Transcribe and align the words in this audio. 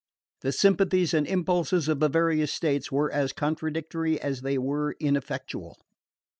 The 0.41 0.51
sympathies 0.51 1.13
and 1.13 1.27
impulses 1.27 1.87
of 1.87 1.99
the 1.99 2.09
various 2.09 2.51
states 2.51 2.91
were 2.91 3.11
as 3.11 3.33
contradictory 3.33 4.19
as 4.19 4.41
they 4.41 4.57
were 4.57 4.95
ineffectual. 4.99 5.77